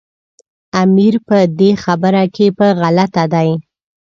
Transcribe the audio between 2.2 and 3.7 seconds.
کې په غلطه دی.